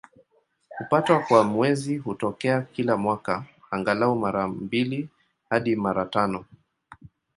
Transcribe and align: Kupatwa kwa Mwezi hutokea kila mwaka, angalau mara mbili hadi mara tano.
Kupatwa 0.77 1.19
kwa 1.19 1.43
Mwezi 1.43 1.97
hutokea 1.97 2.61
kila 2.61 2.97
mwaka, 2.97 3.43
angalau 3.71 4.15
mara 4.15 4.47
mbili 4.47 5.09
hadi 5.49 5.75
mara 5.75 6.05
tano. 6.05 6.45